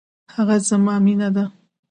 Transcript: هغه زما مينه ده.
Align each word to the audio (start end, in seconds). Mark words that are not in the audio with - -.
هغه 0.35 0.55
زما 0.69 0.95
مينه 1.05 1.29
ده. 1.35 1.45